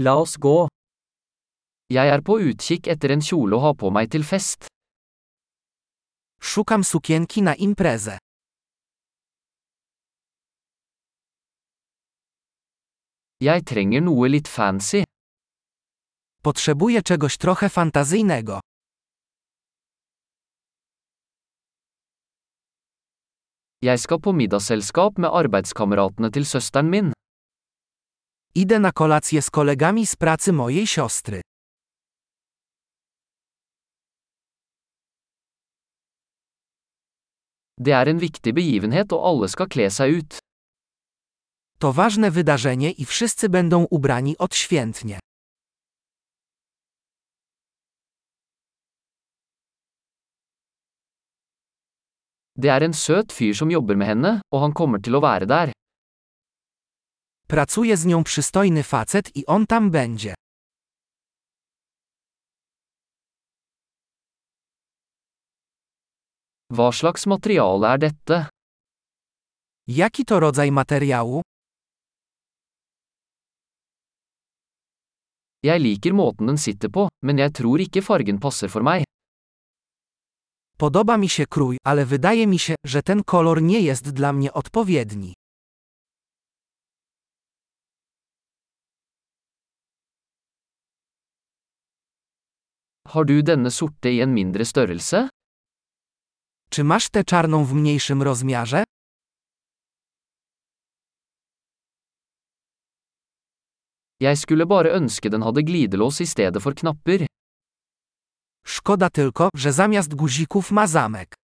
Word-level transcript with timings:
La 0.00 0.12
oss 0.14 0.36
gå. 0.38 0.68
Jeg 1.90 2.06
er 2.14 2.22
på 2.22 2.36
utkikk 2.38 2.86
etter 2.92 3.10
en 3.16 3.22
kjole 3.28 3.56
å 3.56 3.64
ha 3.64 3.72
på 3.74 3.88
meg 3.90 4.12
til 4.14 4.22
fest. 4.22 4.68
Szukam 6.38 6.84
sukienki 6.86 7.42
na 7.42 7.56
imprezę. 7.58 8.14
Jeg 13.42 13.66
trenger 13.66 14.06
noe 14.06 14.30
litt 14.30 14.48
fancy. 14.48 15.02
Potrzebuję 16.42 17.02
czegoś 17.02 17.38
trochę 17.38 17.68
fantazyjnego. 17.68 18.60
Jeg 23.82 23.98
skal 24.00 24.20
på 24.20 24.32
middagsselskap 24.32 25.18
med 25.18 25.30
arbeidskameratene 25.30 26.30
til 26.30 26.46
søsteren 26.46 26.90
min. 26.90 27.12
Idę 28.54 28.78
na 28.78 28.92
kolację 28.92 29.42
z 29.42 29.50
kolegami 29.50 30.06
z 30.06 30.16
pracy 30.16 30.52
mojej 30.52 30.86
siostry. 30.86 31.40
Det 37.80 37.92
er 37.92 38.08
en 38.08 38.18
viktig 38.18 38.54
begivenhet 38.54 39.12
og 39.12 39.24
alle 39.28 39.48
skal 39.48 39.68
kle 39.70 39.90
seg 39.90 40.18
ut. 40.18 40.38
To 41.78 41.92
ważne 41.92 42.30
wydarzenie 42.30 42.90
i 42.90 43.04
wszyscy 43.04 43.48
będą 43.48 43.86
ubrani 43.90 44.38
odświętnie. 44.38 45.18
Det 52.58 52.68
er 52.68 52.82
en 52.82 52.92
søt 52.92 53.32
fyr 53.32 53.54
som 53.54 53.70
jobber 53.70 53.96
med 53.96 54.06
henne, 54.06 54.40
og 54.50 54.60
han 54.60 54.72
kommer 54.72 54.98
til 54.98 55.14
å 55.14 55.22
være 55.22 55.46
der. 55.46 55.77
Pracuje 57.50 57.96
z 57.96 58.06
nią 58.06 58.24
przystojny 58.24 58.82
facet 58.82 59.36
i 59.36 59.46
on 59.46 59.66
tam 59.66 59.90
będzie. 59.90 60.34
Hva 66.70 66.92
slags 66.92 67.26
materiale 67.26 67.92
er 67.92 67.98
dette? 67.98 68.46
Jaki 69.86 70.24
to 70.24 70.40
rodzaj 70.40 70.70
materiału? 70.70 71.42
Jeg 75.62 75.80
liker 75.80 76.12
måten 76.14 76.46
den 76.46 76.58
sitter 76.58 76.90
på, 76.90 77.08
men 77.22 77.38
jeg 77.38 77.52
tror 77.52 77.80
ikke 77.80 78.02
fargen 78.02 78.38
passer 78.38 78.68
for 78.68 78.82
meg. 78.82 79.04
Podoba 80.78 81.16
mi 81.16 81.28
się 81.28 81.46
krój, 81.46 81.76
ale 81.84 82.06
wydaje 82.06 82.46
mi 82.46 82.58
się, 82.58 82.74
że 82.86 83.02
ten 83.02 83.24
kolor 83.24 83.62
nie 83.62 83.80
jest 83.80 84.10
dla 84.10 84.32
mnie 84.32 84.52
odpowiedni. 84.52 85.34
Har 93.08 93.24
du 93.24 93.40
denne 93.42 93.70
sorte 93.70 94.10
i 94.12 94.20
en 94.20 94.32
mindre 94.34 94.64
størrelse? 94.64 95.28
Czy 96.70 96.84
masz 96.84 97.10
tę 97.10 97.24
czarną 97.24 97.64
w 97.64 97.74
mniejszym 97.74 98.22
rozmiarze? 98.22 98.84
Jeg 104.20 104.38
skulle 104.38 104.66
bare 104.66 104.90
ønske 105.00 105.30
den 105.30 105.42
hadde 105.42 105.62
glidelås 105.62 106.20
i 106.20 106.26
stedet 106.26 106.62
for 106.62 106.74
knapper. 106.74 107.26
Szkoda 108.66 109.10
tylko, 109.10 109.48
że 109.54 109.72
zamiast 109.72 110.14
guzików 110.14 110.70
ma 110.70 110.86
zamek. 110.86 111.34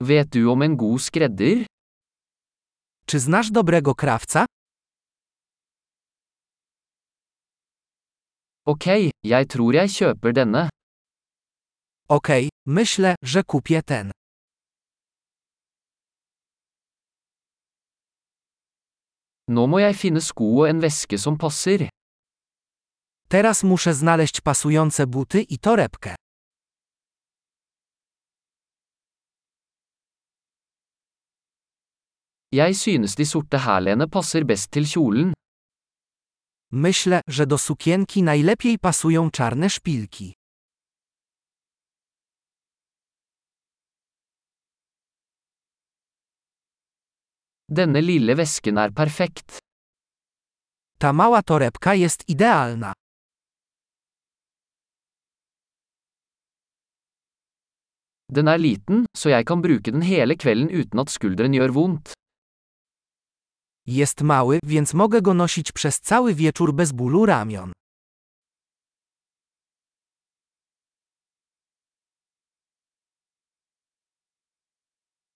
Vet 0.00 0.28
du 0.28 0.52
om 0.52 0.62
en 0.62 0.76
god 0.76 1.02
skredder? 1.02 1.66
Czy 3.06 3.18
znasz 3.20 3.50
dobrego 3.50 3.94
krawca? 3.94 4.46
Ok, 8.72 8.86
jeg 9.24 9.44
tror 9.52 9.72
jeg 9.72 9.88
kjøper 9.96 10.32
denne. 10.38 10.68
Ok, 12.08 12.28
myślę, 12.66 13.14
że 13.22 13.42
kupię 13.42 13.82
ten. 13.82 14.10
Nå 19.48 19.66
må 19.66 19.78
jeg 19.80 19.96
finne 19.96 20.20
sko 20.20 20.44
og 20.60 20.68
en 20.68 20.82
veske 20.84 21.16
som 21.18 21.38
passer. 21.38 21.88
Teraz 23.32 23.64
muszę 23.64 23.94
znaleźć 23.94 24.40
pasujące 24.40 25.06
buty 25.06 25.40
i 25.42 25.58
torebkę. 25.58 26.14
Jeg 32.52 32.76
synes 32.76 33.14
de 33.14 33.24
sorte 33.26 33.58
hælene 33.58 34.08
passer 34.08 34.44
best 34.44 34.70
til 34.72 34.84
kjolen. 34.92 35.32
Myślę, 36.72 37.20
że 37.28 37.46
do 37.46 37.58
sukienki 37.58 38.22
najlepiej 38.22 38.78
pasują 38.78 39.30
czarne 39.30 39.70
szpilki. 39.70 40.34
Denne 47.68 48.00
lille 48.00 48.34
vesken 48.34 48.78
er 48.78 48.92
perfekt. 48.92 49.58
Ta 50.98 51.12
mała 51.12 51.42
torebka 51.42 51.94
jest 51.94 52.28
idealna. 52.28 52.92
Den 58.30 58.48
er 58.48 58.58
liten, 58.58 59.04
så 59.16 59.28
jeg 59.28 59.46
kan 59.46 59.62
bruke 59.62 59.90
den 59.92 60.02
hele 60.02 60.36
kvelden 60.36 60.70
uten 60.80 61.00
at 61.00 61.10
skulderen 61.10 61.52
gjør 61.52 61.72
vondt. 61.72 62.12
Jest 63.90 64.22
mały, 64.22 64.58
więc 64.62 64.94
mogę 64.94 65.22
go 65.22 65.34
nosić 65.34 65.72
przez 65.72 66.00
cały 66.00 66.34
wieczór 66.34 66.74
bez 66.74 66.92
bólu 66.92 67.26
ramion. 67.26 67.72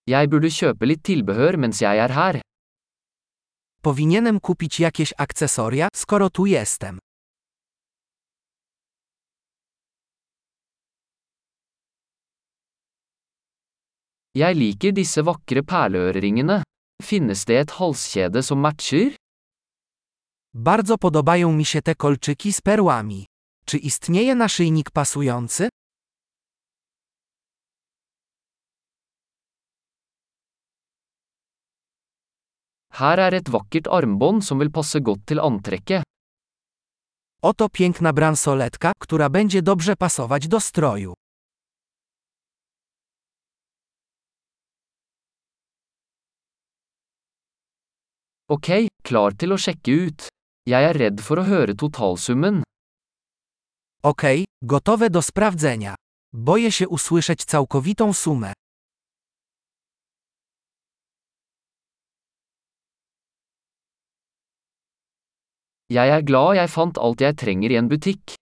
Jeg 0.06 0.28
burde 0.28 0.50
kjøpe 0.50 0.86
litt 0.86 1.02
tilbehør 1.02 1.56
mens 1.58 1.80
jeg 1.80 1.98
er 1.98 2.12
her. 2.12 2.40
Powinienem 3.82 4.40
kupić 4.40 4.80
jakieś 4.80 5.12
akcesoria, 5.18 5.88
skoro 5.94 6.30
tu 6.30 6.46
jestem. 6.46 6.98
Jeg 14.34 14.56
liker 14.56 14.92
disse 14.92 15.22
vakre 15.22 15.62
perleøreringene. 15.62 16.62
Finnes 17.02 17.44
det 17.44 17.56
et 17.60 17.70
halskjede 17.70 18.42
som 18.42 18.58
matcher? 18.58 19.16
Bardzo 20.54 20.98
podobają 20.98 21.52
mi 21.52 21.64
się 21.64 21.82
te 21.82 21.94
kolczyki 21.94 22.52
z 22.52 22.60
perłami. 22.60 23.26
Czy 23.64 23.78
istnieje 23.78 24.34
naszyjnik 24.34 24.90
pasujący? 24.90 25.68
Her 32.90 33.18
er 33.18 33.34
et 33.34 33.48
vakkert 33.48 33.88
armbånd 33.88 34.44
som 34.44 34.58
vil 34.58 34.70
passe 34.70 35.00
godt 35.00 35.24
til 35.26 35.40
antrekket. 35.40 36.02
Oto 37.42 37.68
piękna 37.68 38.12
bransoletka, 38.12 38.92
która 38.98 39.30
będzie 39.30 39.62
dobrze 39.62 39.96
pasować 39.96 40.48
do 40.48 40.60
stroju. 40.60 41.14
Ok, 48.52 48.68
klar 49.00 49.32
til 49.40 49.54
å 49.54 49.56
sjekke 49.56 49.92
ut. 50.06 50.24
Jeg 50.68 50.84
er 50.84 50.98
redd 51.00 51.22
for 51.24 51.40
å 51.40 51.44
høre 51.46 51.72
totalsummen. 51.72 52.60
Okej, 54.04 54.44
gotowe 54.60 55.08
do 55.08 55.22
sprawdzenia. 55.22 55.94
Boję 56.34 56.72
się 56.72 56.88
usłyszeć 56.88 57.44
całkowitą 57.44 58.12
sumę. 58.12 58.52
Jeg 65.88 66.08
er 66.08 66.22
glad 66.22 66.56
jeg 66.56 66.70
fant 66.70 66.98
alt 66.98 67.20
jeg 67.20 67.36
trenger 67.36 67.70
i 67.70 67.76
en 67.76 67.88
butikk. 67.88 68.34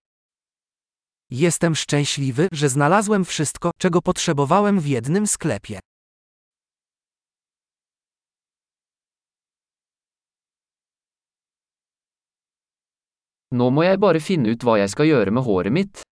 Jestem 1.31 1.75
szczęśliwy, 1.75 2.49
że 2.53 2.69
znalazłem 2.69 3.25
wszystko, 3.25 3.71
czego 3.79 4.03
potrzebowałem 4.03 4.81
w 4.81 4.87
jednym 4.87 5.27
sklepie. 5.27 5.81
Nå 13.61 13.67
må 13.77 13.83
jeg 13.85 13.99
bare 14.01 14.21
finne 14.25 14.55
ut 14.55 14.63
hva 14.65 14.79
jeg 14.81 14.89
skal 14.89 15.09
gjøre 15.11 15.35
med 15.37 15.45
håret 15.45 15.73
mitt. 15.73 16.03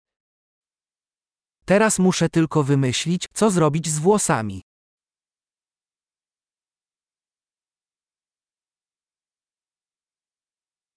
Teraz 1.65 1.99
muszę 1.99 2.29
tylko 2.29 2.63
wymyślić, 2.63 3.25
co 3.33 3.49
zrobić 3.49 3.87
z 3.87 3.99
włosami. 3.99 4.61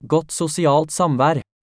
Godt 0.00 0.32
sosialt 0.32 0.92
samvær. 0.92 1.42